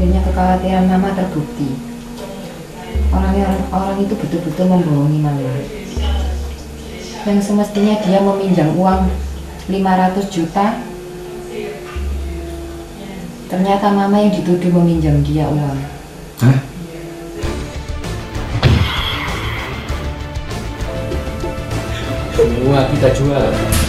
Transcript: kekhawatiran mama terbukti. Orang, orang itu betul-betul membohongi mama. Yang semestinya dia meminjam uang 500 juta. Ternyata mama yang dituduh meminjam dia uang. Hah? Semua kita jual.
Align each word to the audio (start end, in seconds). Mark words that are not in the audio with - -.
kekhawatiran 0.00 0.90
mama 0.90 1.14
terbukti. 1.14 1.78
Orang, 3.14 3.38
orang 3.70 3.98
itu 4.02 4.14
betul-betul 4.18 4.66
membohongi 4.66 5.18
mama. 5.22 5.54
Yang 7.24 7.40
semestinya 7.46 8.02
dia 8.02 8.18
meminjam 8.18 8.74
uang 8.74 9.06
500 9.70 10.34
juta. 10.34 10.82
Ternyata 13.46 13.86
mama 13.94 14.18
yang 14.18 14.34
dituduh 14.34 14.72
meminjam 14.82 15.22
dia 15.22 15.46
uang. 15.46 15.78
Hah? 16.42 16.58
Semua 22.34 22.90
kita 22.90 23.08
jual. 23.14 23.83